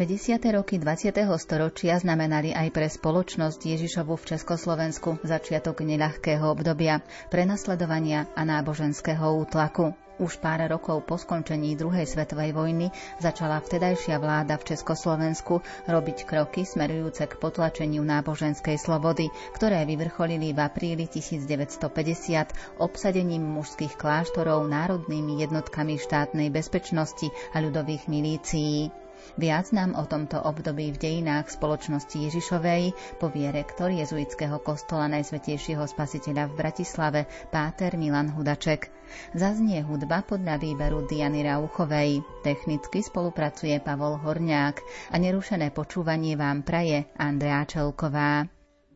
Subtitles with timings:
[0.00, 0.40] 50.
[0.56, 1.12] roky 20.
[1.36, 9.92] storočia znamenali aj pre spoločnosť Ježišovu v Československu začiatok neľahkého obdobia, prenasledovania a náboženského útlaku.
[10.16, 12.88] Už pár rokov po skončení druhej svetovej vojny
[13.20, 20.64] začala vtedajšia vláda v Československu robiť kroky smerujúce k potlačeniu náboženskej slobody, ktoré vyvrcholili v
[20.64, 28.99] apríli 1950 obsadením mužských kláštorov národnými jednotkami štátnej bezpečnosti a ľudových milícií.
[29.38, 36.50] Viac nám o tomto období v dejinách spoločnosti Ježišovej povie rektor jezuitského kostola Najsvetejšieho spasiteľa
[36.50, 38.90] v Bratislave, Páter Milan Hudaček.
[39.34, 42.22] Zaznie hudba podľa výberu Diany Rauchovej.
[42.46, 44.76] Technicky spolupracuje Pavol Horňák
[45.10, 48.46] a nerušené počúvanie vám praje Andrea Čelková.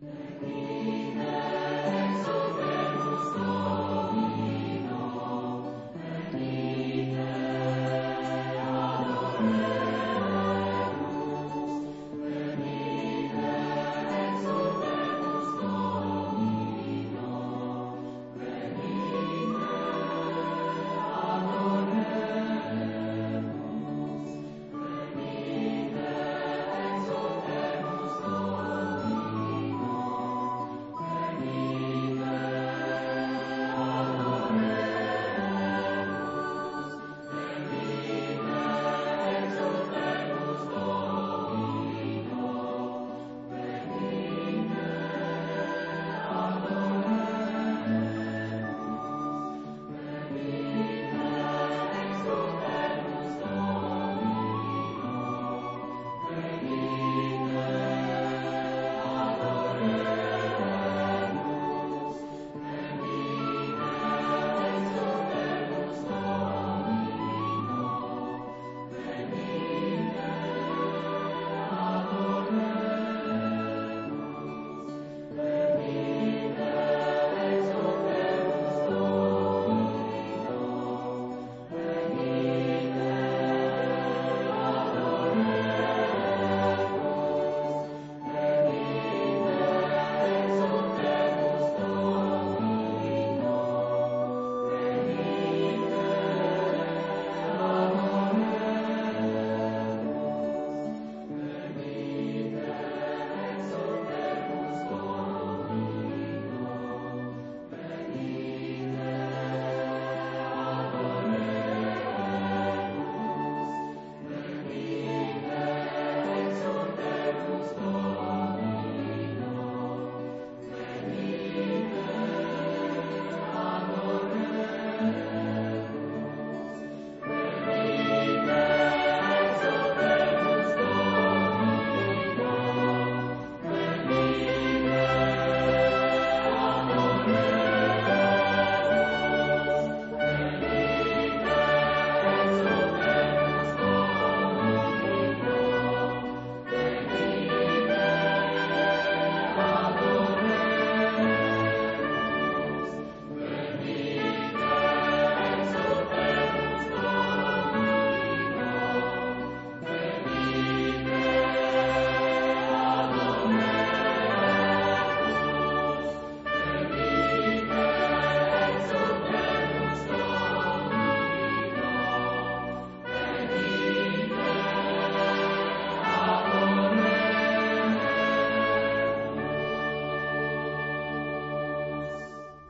[0.04, 0.63] Thank you.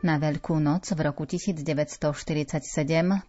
[0.04, 2.60] Na Veľkú noc v roku 1947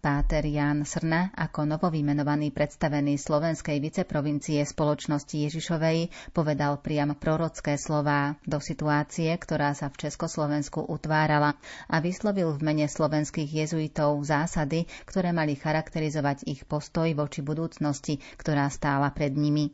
[0.04, 8.60] páter Ján Srna ako novovymenovaný predstavený slovenskej viceprovincie spoločnosti Ježišovej povedal priam prorocké slová do
[8.60, 11.56] situácie, ktorá sa v Československu utvárala
[11.88, 18.68] a vyslovil v mene slovenských jezuitov zásady, ktoré mali charakterizovať ich postoj voči budúcnosti, ktorá
[18.68, 19.72] stála pred nimi.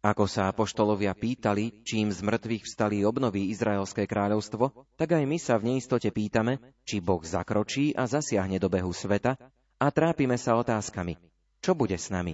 [0.00, 5.60] Ako sa apoštolovia pýtali, čím z mŕtvych vstali obnoví Izraelské kráľovstvo, tak aj my sa
[5.60, 6.56] v neistote pýtame,
[6.88, 9.36] či Boh zakročí a zasiahne do behu sveta
[9.76, 11.20] a trápime sa otázkami.
[11.60, 12.32] Čo bude s nami?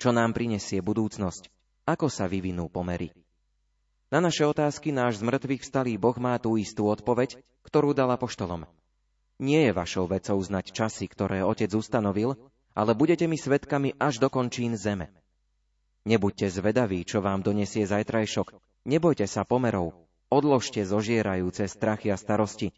[0.00, 1.52] Čo nám prinesie budúcnosť?
[1.84, 3.12] Ako sa vyvinú pomery?
[4.08, 7.36] Na naše otázky náš z mŕtvych vstalý Boh má tú istú odpoveď,
[7.68, 8.64] ktorú dal apoštolom.
[9.36, 12.40] Nie je vašou vecou znať časy, ktoré Otec ustanovil,
[12.72, 15.12] ale budete mi svetkami až do končín zeme.
[16.02, 18.58] Nebuďte zvedaví, čo vám donesie zajtrajšok.
[18.90, 19.94] Nebojte sa pomerov.
[20.32, 22.74] Odložte zožierajúce strachy a starosti.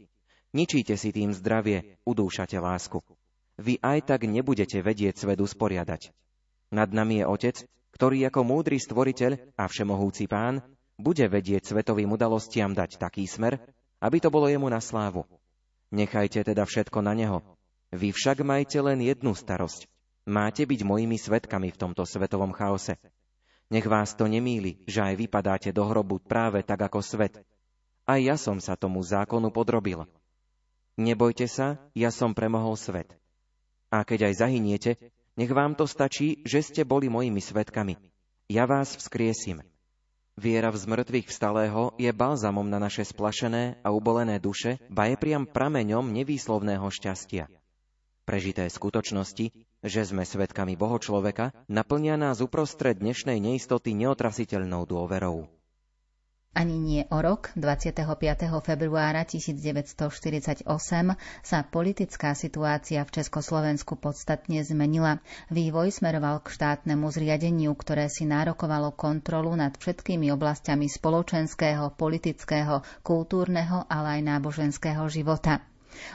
[0.53, 3.01] Ničíte si tým zdravie, udúšate lásku.
[3.57, 6.11] Vy aj tak nebudete vedieť svet usporiadať.
[6.75, 7.57] Nad nami je Otec,
[7.95, 10.61] ktorý ako múdry stvoriteľ a všemohúci pán
[10.99, 13.63] bude vedieť svetovým udalostiam dať taký smer,
[14.03, 15.27] aby to bolo jemu na slávu.
[15.95, 17.39] Nechajte teda všetko na neho.
[17.95, 19.87] Vy však majte len jednu starosť.
[20.25, 22.97] Máte byť mojimi svetkami v tomto svetovom chaose.
[23.69, 27.45] Nech vás to nemýli, že aj vypadáte do hrobu práve tak ako svet.
[28.09, 30.09] Aj ja som sa tomu zákonu podrobil.
[30.97, 33.13] Nebojte sa, ja som premohol svet.
[33.93, 34.91] A keď aj zahyniete,
[35.37, 38.01] nech vám to stačí, že ste boli mojimi svetkami.
[38.49, 39.61] Ja vás vzkriesim.
[40.35, 45.47] Viera v zmrtvých vstalého je balzamom na naše splašené a ubolené duše, ba je priam
[45.47, 47.47] prameňom nevýslovného šťastia.
[48.25, 49.53] Prežité skutočnosti,
[49.85, 55.45] že sme svetkami Boho človeka, naplnia nás uprostred dnešnej neistoty neotrasiteľnou dôverou.
[56.55, 58.07] Ani nie o rok, 25.
[58.65, 60.65] februára 1948,
[61.43, 65.19] sa politická situácia v Československu podstatne zmenila.
[65.51, 73.85] Vývoj smeroval k štátnemu zriadeniu, ktoré si nárokovalo kontrolu nad všetkými oblastiami spoločenského, politického, kultúrneho,
[73.91, 75.59] ale aj náboženského života.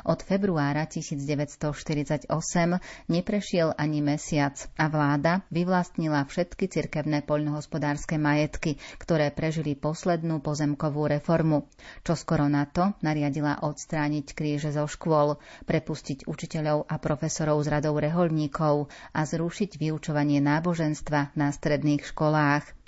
[0.06, 2.30] Od februára 1948
[3.10, 11.68] neprešiel ani mesiac a vláda vyvlastnila všetky cirkevné poľnohospodárske majetky, ktoré prežili poslednú pozemkovú reformu.
[12.08, 18.00] Čo skoro na to nariadila odstrániť kríže zo škôl, prepustiť učiteľov a profesorov z radov
[18.00, 22.79] reholníkov a zrušiť vyučovanie náboženstva na stredných školách.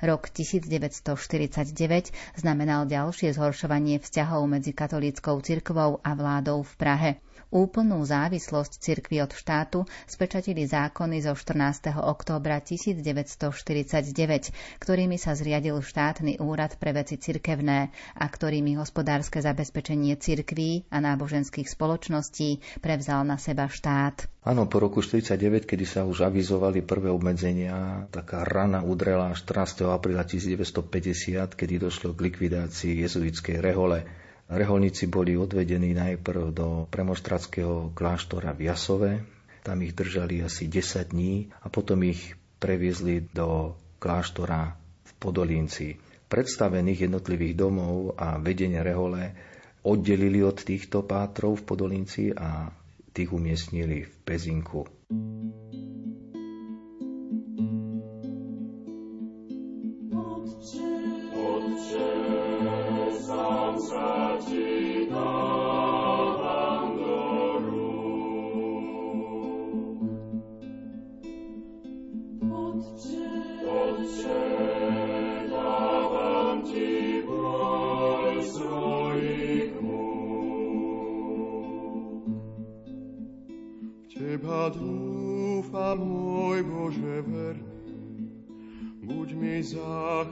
[0.00, 7.10] Rok 1949 znamenal ďalšie zhoršovanie vzťahov medzi katolíckou cirkvou a vládou v Prahe.
[7.50, 11.98] Úplnú závislosť cirkvy od štátu spečatili zákony zo 14.
[11.98, 20.86] októbra 1949, ktorými sa zriadil štátny úrad pre veci cirkevné a ktorými hospodárske zabezpečenie cirkví
[20.94, 24.30] a náboženských spoločností prevzal na seba štát.
[24.46, 29.90] Áno, po roku 1949, kedy sa už avizovali prvé obmedzenia, taká rana udrela 14.
[29.90, 34.19] apríla 1950, kedy došlo k likvidácii jezuitskej rehole
[34.50, 39.10] Reholníci boli odvedení najprv do premoštratského kláštora v Jasove,
[39.62, 44.74] tam ich držali asi 10 dní a potom ich previezli do kláštora
[45.06, 45.94] v Podolínci.
[46.26, 49.38] Predstavených jednotlivých domov a vedenie rehole
[49.86, 52.74] oddelili od týchto pátrov v Podolínci a
[53.14, 54.82] tých umiestnili v Pezinku.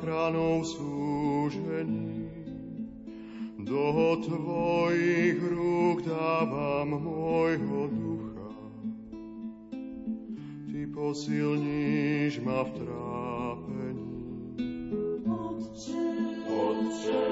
[0.08, 2.28] Záchranou súžení.
[3.58, 8.48] Do tvojich rúk dávam môjho ducha.
[10.72, 14.16] Ty posilníš ma v trápení.
[15.28, 16.08] Otče,
[16.48, 17.24] Otče,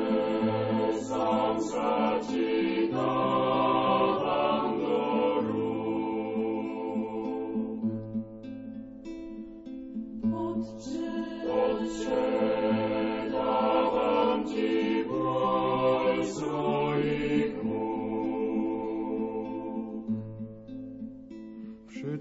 [1.00, 3.75] sám sa ti dávam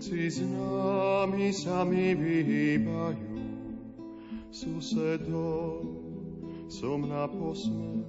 [0.05, 3.41] Všetci známi sa mi vyhýbajú,
[4.53, 5.81] susedov
[6.69, 8.05] som na posmech.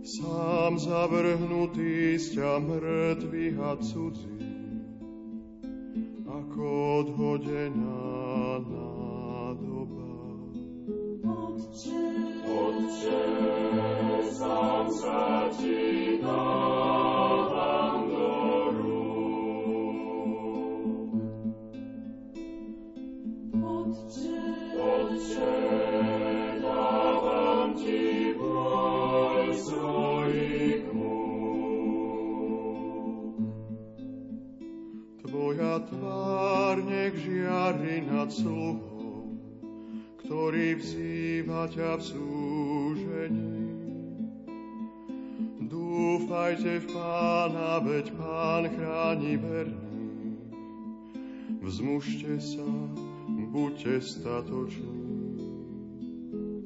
[0.00, 4.40] Sám zavrhnutý z ťa mŕtvych a cudzí,
[6.24, 6.64] ako
[7.04, 8.00] odhodená
[8.72, 10.08] nádoba.
[11.28, 12.04] Otče,
[12.56, 13.20] Otče,
[14.32, 17.55] sám sa ti dávam
[35.80, 39.36] tvár nech žiari nad sluhou,
[40.24, 43.56] ktorý vzýva ťa v súžení.
[45.66, 50.40] Dúfajte v pána, veď pán chráni verný.
[51.60, 52.70] Vzmužte sa,
[53.50, 55.04] buďte statoční.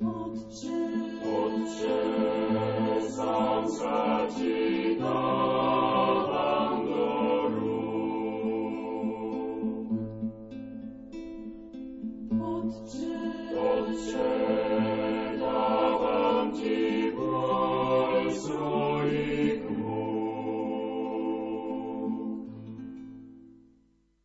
[0.00, 0.80] Otče,
[1.24, 2.00] Otče,
[3.10, 5.49] sám sa ti dávam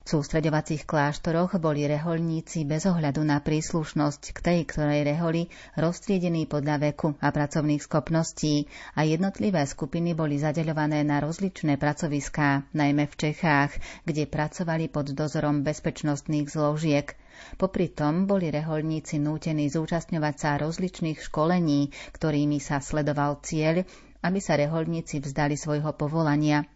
[0.05, 5.49] V sústreďovacích kláštoroch boli reholníci bez ohľadu na príslušnosť k tej, ktorej reholi
[5.81, 13.09] roztriedení podľa veku a pracovných schopností a jednotlivé skupiny boli zadeľované na rozličné pracoviská, najmä
[13.09, 17.17] v Čechách, kde pracovali pod dozorom bezpečnostných zložiek.
[17.57, 23.81] Popri tom boli reholníci nútení zúčastňovať sa rozličných školení, ktorými sa sledoval cieľ,
[24.21, 26.61] aby sa reholníci vzdali svojho povolania–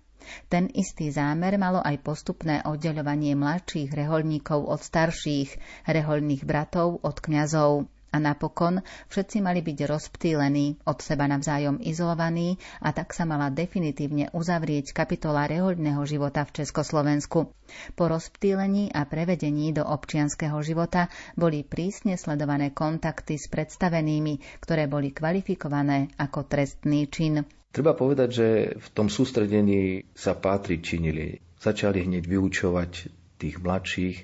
[0.52, 5.56] ten istý zámer malo aj postupné oddeľovanie mladších reholníkov od starších,
[5.88, 7.90] reholných bratov od kňazov.
[8.10, 8.82] A napokon
[9.14, 15.46] všetci mali byť rozptýlení, od seba navzájom izolovaní a tak sa mala definitívne uzavrieť kapitola
[15.46, 17.54] rehoľného života v Československu.
[17.94, 21.06] Po rozptýlení a prevedení do občianského života
[21.38, 27.46] boli prísne sledované kontakty s predstavenými, ktoré boli kvalifikované ako trestný čin.
[27.70, 28.48] Treba povedať, že
[28.82, 31.38] v tom sústredení sa pátri činili.
[31.62, 32.92] Začali hneď vyučovať
[33.38, 34.18] tých mladších,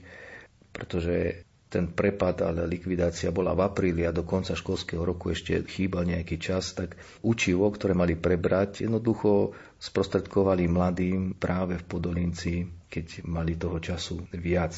[0.74, 6.08] pretože ten prepad, ale likvidácia bola v apríli a do konca školského roku ešte chýbal
[6.08, 13.60] nejaký čas, tak učivo, ktoré mali prebrať, jednoducho sprostredkovali mladým práve v Podolinci, keď mali
[13.60, 14.72] toho času viac.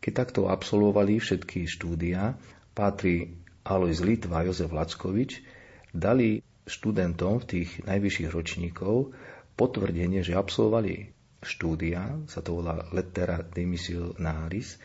[0.00, 2.32] Keď takto absolvovali všetky štúdia,
[2.72, 5.44] Pátri Alois Litva a Jozef Lackovič
[5.92, 9.12] dali študentom v tých najvyšších ročníkov
[9.54, 14.80] potvrdenie, že absolvovali štúdia, sa to volá Lettera Demissionaris,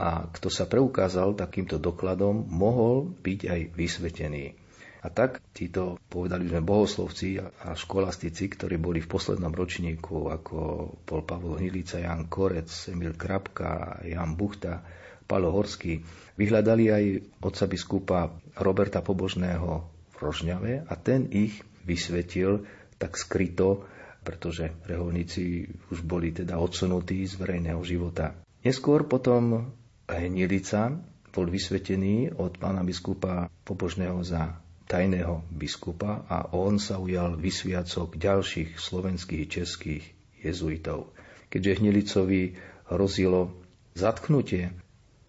[0.00, 4.56] a kto sa preukázal takýmto dokladom, mohol byť aj vysvetený.
[5.00, 10.56] A tak títo, povedali sme, bohoslovci a školastici, ktorí boli v poslednom ročníku, ako
[11.04, 14.84] bol Pavol Hnilica, Jan Korec, Emil Krapka, Jan Buchta,
[15.24, 16.00] Palo Horský,
[16.36, 17.04] vyhľadali aj
[17.44, 18.18] otca biskupa
[18.60, 19.89] Roberta Pobožného
[20.20, 22.68] Rožňave a ten ich vysvetil
[23.00, 23.88] tak skryto,
[24.20, 28.36] pretože reholníci už boli teda odsunutí z verejného života.
[28.60, 29.72] Neskôr potom
[30.04, 31.00] Hnilica
[31.32, 34.60] bol vysvetený od pána biskupa Pobožného za
[34.90, 40.04] tajného biskupa a on sa ujal vysviacok ďalších slovenských českých
[40.42, 41.14] jezuitov.
[41.46, 42.42] Keďže Hnilicovi
[42.90, 43.54] hrozilo
[43.94, 44.74] zatknutie,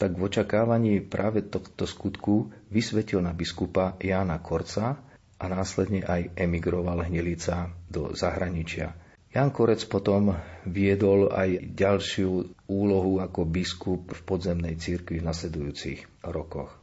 [0.01, 4.97] tak v očakávaní práve tohto skutku vysvetil na biskupa Jána Korca
[5.37, 8.97] a následne aj emigroval Hnilica do zahraničia.
[9.29, 10.33] Jan Korec potom
[10.65, 16.73] viedol aj ďalšiu úlohu ako biskup v podzemnej cirkvi v nasledujúcich rokoch.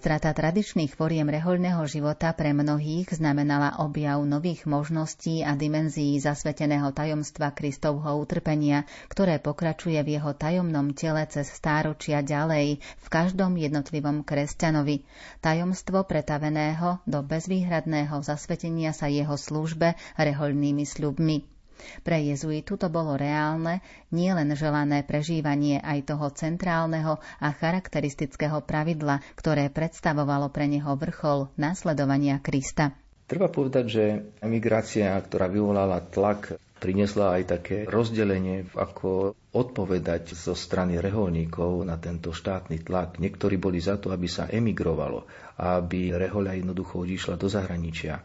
[0.00, 7.52] Strata tradičných foriem rehoľného života pre mnohých znamenala objav nových možností a dimenzií zasveteného tajomstva
[7.52, 15.04] Kristovho utrpenia, ktoré pokračuje v jeho tajomnom tele cez stáročia ďalej v každom jednotlivom kresťanovi.
[15.44, 21.59] Tajomstvo pretaveného do bezvýhradného zasvetenia sa jeho službe rehoľnými sľubmi.
[22.00, 29.68] Pre jezuitu to bolo reálne, nielen želané prežívanie aj toho centrálneho a charakteristického pravidla, ktoré
[29.68, 32.96] predstavovalo pre neho vrchol následovania Krista.
[33.30, 34.04] Treba povedať, že
[34.42, 42.34] emigrácia, ktorá vyvolala tlak, priniesla aj také rozdelenie, ako odpovedať zo strany reholníkov na tento
[42.34, 43.22] štátny tlak.
[43.22, 45.28] Niektorí boli za to, aby sa emigrovalo,
[45.60, 48.18] aby rehoľa jednoducho odišla do zahraničia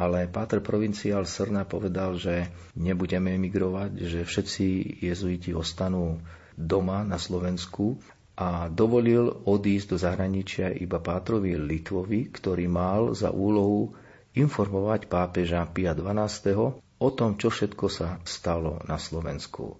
[0.00, 4.66] ale Páter provinciál Srna povedal, že nebudeme emigrovať, že všetci
[5.04, 6.24] jezuiti ostanú
[6.56, 8.00] doma na Slovensku
[8.32, 13.92] a dovolil odísť do zahraničia iba Pátrovi Litvovi, ktorý mal za úlohu
[14.32, 16.80] informovať pápeža Pia XII.
[16.80, 19.76] o tom, čo všetko sa stalo na Slovensku.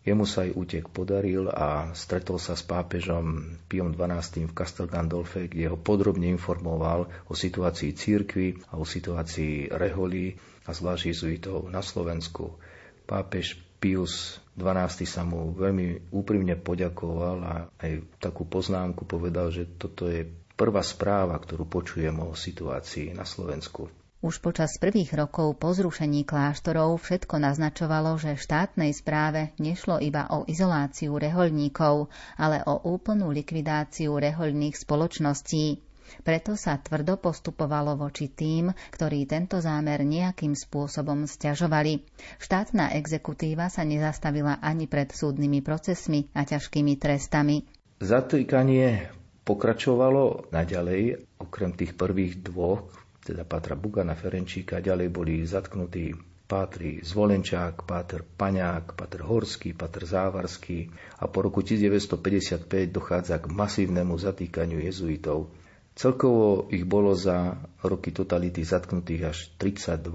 [0.00, 5.44] Jemu sa aj útek podaril a stretol sa s pápežom Piom XII v Castel Gandolfe,
[5.44, 11.84] kde ho podrobne informoval o situácii církvy a o situácii reholí a zvlášť jezuitov na
[11.84, 12.56] Slovensku.
[13.04, 20.08] Pápež Pius XII sa mu veľmi úprimne poďakoval a aj takú poznámku povedal, že toto
[20.08, 20.24] je
[20.56, 23.99] prvá správa, ktorú počujem o situácii na Slovensku.
[24.20, 30.44] Už počas prvých rokov po zrušení kláštorov všetko naznačovalo, že štátnej správe nešlo iba o
[30.44, 35.80] izoláciu rehoľníkov, ale o úplnú likvidáciu rehoľných spoločností.
[36.20, 42.04] Preto sa tvrdo postupovalo voči tým, ktorí tento zámer nejakým spôsobom stiažovali.
[42.36, 47.64] Štátna exekutíva sa nezastavila ani pred súdnymi procesmi a ťažkými trestami.
[48.04, 49.16] Zatýkanie
[49.48, 52.84] pokračovalo naďalej, okrem tých prvých dvoch,
[53.30, 56.10] teda Pátra Bugana Ferenčíka, ďalej boli zatknutí
[56.50, 60.90] Pátri Zvolenčák, Páter Paňák, Páter Horský, Páter Závarský
[61.22, 65.54] a po roku 1955 dochádza k masívnemu zatýkaniu jezuitov.
[65.94, 67.54] Celkovo ich bolo za
[67.86, 70.10] roky totality zatknutých až 32.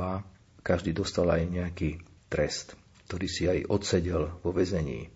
[0.59, 2.75] Každý dostal aj nejaký trest,
[3.07, 5.14] ktorý si aj odsedel vo väzení.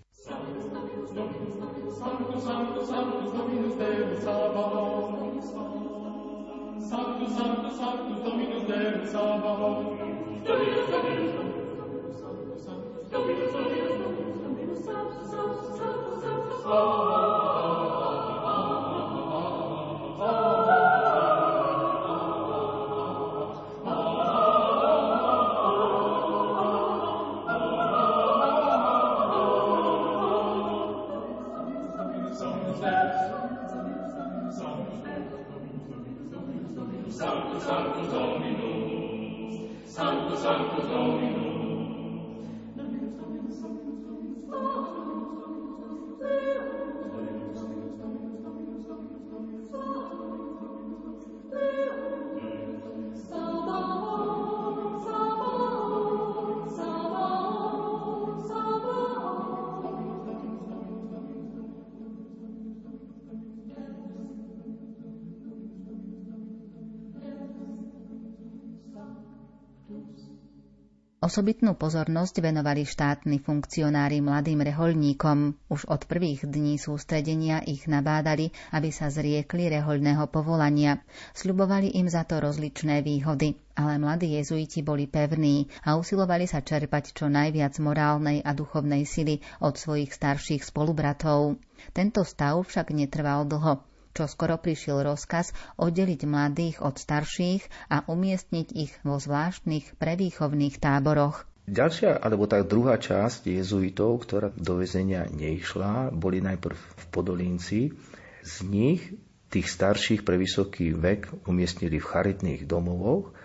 [71.30, 75.70] Osobitnú pozornosť venovali štátni funkcionári mladým rehoľníkom.
[75.70, 81.06] Už od prvých dní sústredenia ich nabádali, aby sa zriekli rehoľného povolania.
[81.38, 87.14] Sľubovali im za to rozličné výhody, ale mladí jezuiti boli pevní a usilovali sa čerpať
[87.14, 91.62] čo najviac morálnej a duchovnej sily od svojich starších spolubratov.
[91.94, 98.68] Tento stav však netrval dlho čo skoro prišiel rozkaz oddeliť mladých od starších a umiestniť
[98.74, 101.50] ich vo zvláštnych prevýchovných táboroch.
[101.70, 107.94] Ďalšia, alebo tá druhá časť jezuitov, ktorá do väzenia neišla, boli najprv v Podolínci.
[108.42, 109.06] Z nich
[109.54, 113.38] tých starších pre vysoký vek umiestnili v charitných domovoch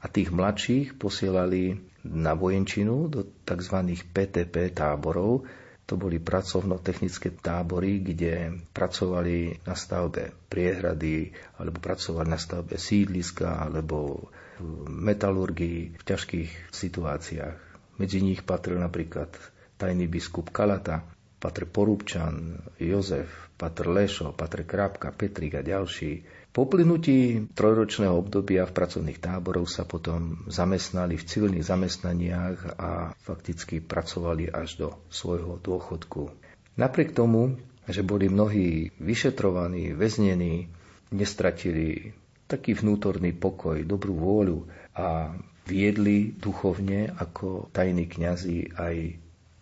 [0.00, 3.76] a tých mladších posielali na vojenčinu do tzv.
[4.12, 5.48] PTP táborov,
[5.90, 14.30] to boli pracovno-technické tábory, kde pracovali na stavbe priehrady, alebo pracovali na stavbe sídliska, alebo
[14.62, 17.58] v metalurgii v ťažkých situáciách.
[17.98, 19.34] Medzi nich patril napríklad
[19.82, 21.02] tajný biskup Kalata,
[21.42, 23.26] patr Porúbčan, Jozef,
[23.58, 29.86] patr Lešo, patr Krápka, Petrik a ďalší po plynutí trojročného obdobia v pracovných táboroch sa
[29.86, 36.34] potom zamestnali v civilných zamestnaniach a fakticky pracovali až do svojho dôchodku.
[36.74, 37.54] Napriek tomu,
[37.86, 40.66] že boli mnohí vyšetrovaní, väznení,
[41.14, 42.18] nestratili
[42.50, 44.58] taký vnútorný pokoj, dobrú vôľu
[44.98, 45.30] a
[45.70, 48.96] viedli duchovne ako tajní kňazi aj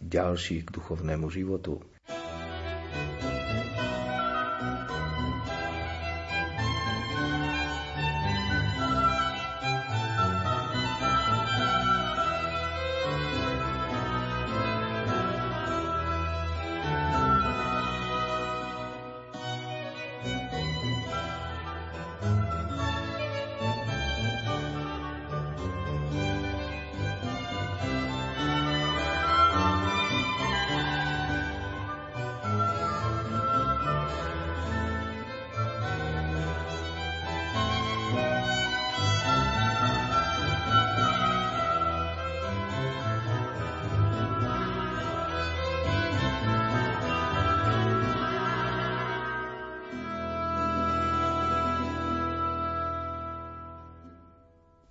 [0.01, 1.85] ďalších k duchovnému životu.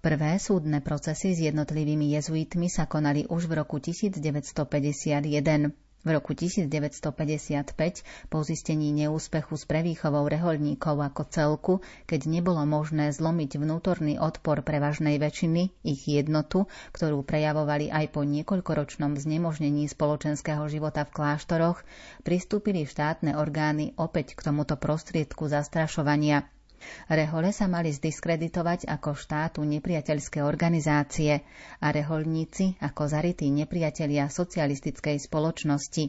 [0.08, 4.64] Prvé súdne procesy s jednotlivými jezuitmi sa konali už v roku 1951.
[5.76, 7.76] V roku 1955
[8.32, 11.74] po zistení neúspechu s prevýchovou reholníkov ako celku,
[12.08, 19.20] keď nebolo možné zlomiť vnútorný odpor prevažnej väčšiny, ich jednotu, ktorú prejavovali aj po niekoľkoročnom
[19.20, 21.84] znemožnení spoločenského života v kláštoroch,
[22.24, 26.48] pristúpili štátne orgány opäť k tomuto prostriedku zastrašovania–
[27.10, 31.42] Rehole sa mali zdiskreditovať ako štátu nepriateľské organizácie
[31.80, 36.06] a reholníci ako zarytí nepriatelia socialistickej spoločnosti.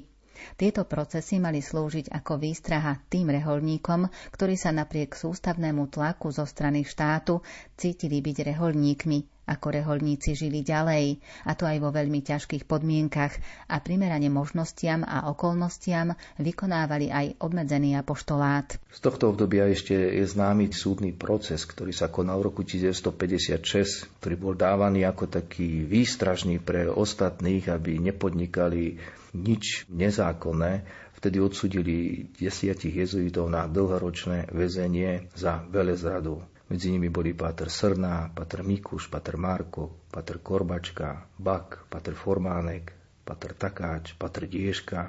[0.54, 6.87] Tieto procesy mali slúžiť ako výstraha tým reholníkom, ktorí sa napriek sústavnému tlaku zo strany
[6.87, 7.42] štátu
[7.74, 13.32] cítili byť reholníkmi ako reholníci žili ďalej, a to aj vo veľmi ťažkých podmienkach
[13.72, 18.76] a primerane možnostiam a okolnostiam vykonávali aj obmedzený apoštolát.
[18.92, 24.34] Z tohto obdobia ešte je známy súdny proces, ktorý sa konal v roku 1956, ktorý
[24.37, 29.00] bol dávaný ako taký výstražný pre ostatných, aby nepodnikali
[29.32, 30.84] nič nezákonné.
[31.18, 36.58] Vtedy odsudili desiatich jezuitov na dlhoročné väzenie za velezradu.
[36.68, 42.92] Medzi nimi boli Páter Srná, Páter Mikuš, Páter Marko, Páter Korbačka, Bak, Páter Formánek,
[43.24, 45.00] Páter Takáč, Páter Dieška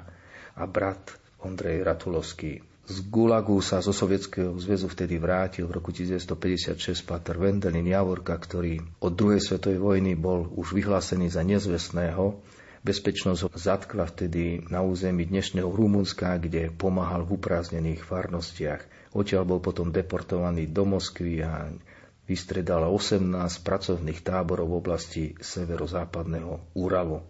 [0.56, 2.64] a brat Ondrej Ratulovský.
[2.90, 8.80] Z Gulagu sa zo Sovietskeho zväzu vtedy vrátil v roku 1956 Páter Vendelin Javorka, ktorý
[9.04, 12.40] od druhej svetovej vojny bol už vyhlásený za nezvestného.
[12.80, 19.12] Bezpečnosť ho zatkla vtedy na území dnešného Rumunska, kde pomáhal v uprázdnených farnostiach.
[19.12, 21.68] Odtiaľ bol potom deportovaný do Moskvy a
[22.24, 27.20] vystredal 18 pracovných táborov v oblasti severozápadného Uralu.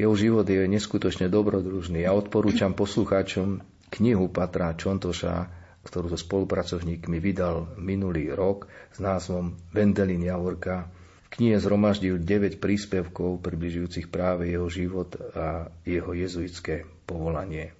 [0.00, 2.08] Jeho život je neskutočne dobrodružný.
[2.08, 3.60] Ja odporúčam poslucháčom
[3.92, 5.52] knihu Patra Čontoša,
[5.84, 10.88] ktorú so spolupracovníkmi vydal minulý rok s názvom Vendelin Javorka.
[11.28, 17.76] V knihe zhromaždil 9 príspevkov približujúcich práve jeho život a jeho jezuitské povolanie.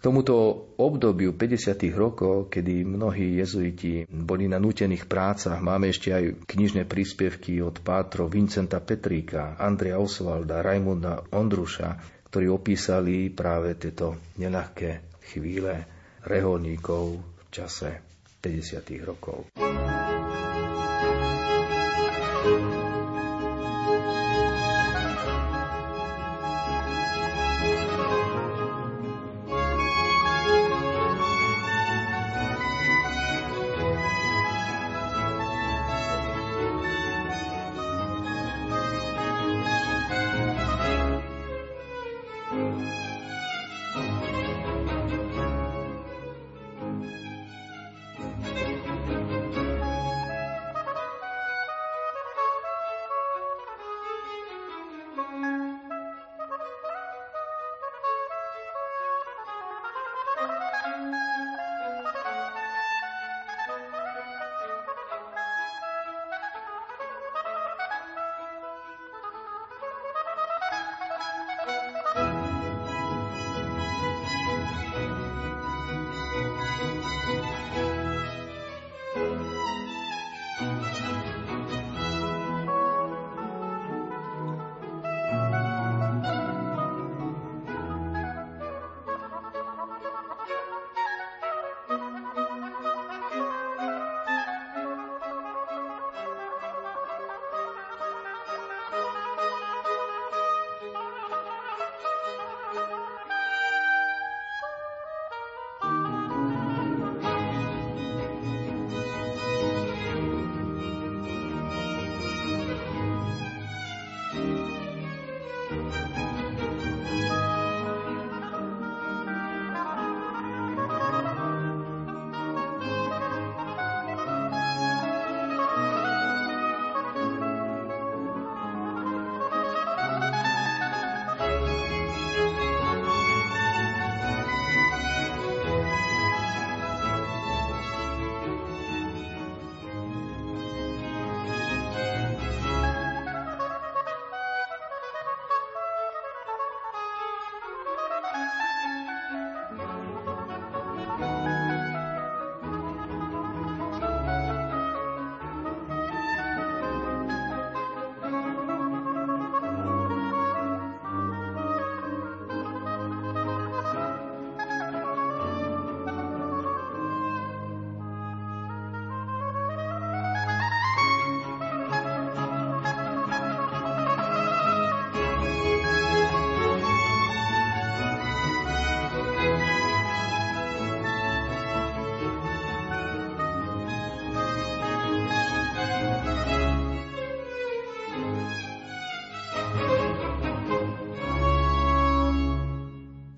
[0.00, 0.36] K tomuto
[0.80, 1.76] obdobiu 50.
[1.92, 8.32] rokov, kedy mnohí jezuiti boli na nutených prácach, máme ešte aj knižné príspevky od pátrov
[8.32, 12.00] Vincenta Petríka, Andrea Osvalda, Raimunda Ondruša,
[12.32, 15.84] ktorí opísali práve tieto neľahké chvíle
[16.24, 18.00] reholníkov v čase
[18.40, 19.04] 50.
[19.04, 19.52] rokov.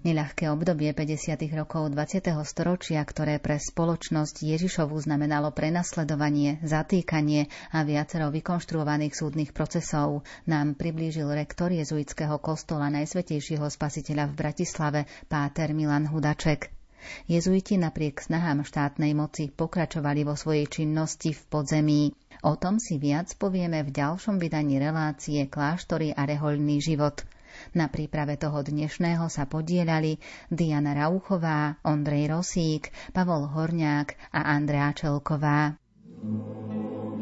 [0.02, 1.38] Neľahké obdobie 50.
[1.54, 2.26] rokov 20.
[2.42, 11.30] storočia, ktoré pre spoločnosť Ježišovu znamenalo prenasledovanie, zatýkanie a viacero vykonštruovaných súdnych procesov, nám priblížil
[11.30, 16.74] rektor jezuitského kostola Najsvetejšieho spasiteľa v Bratislave, páter Milan Hudaček.
[17.30, 22.02] Jezuiti napriek snahám štátnej moci pokračovali vo svojej činnosti v podzemí.
[22.42, 27.22] O tom si viac povieme v ďalšom vydaní relácie Kláštory a rehoľný život–
[27.72, 30.20] na príprave toho dnešného sa podielali
[30.52, 35.76] Diana Rauchová, Ondrej Rosík, Pavol Horňák a Andrea Čelková.
[36.22, 37.21] thank